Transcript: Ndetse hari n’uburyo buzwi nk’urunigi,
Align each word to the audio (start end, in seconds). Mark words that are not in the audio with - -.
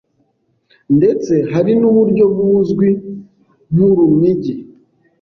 Ndetse 0.97 1.33
hari 1.51 1.71
n’uburyo 1.81 2.25
buzwi 2.35 2.89
nk’urunigi, 3.73 4.55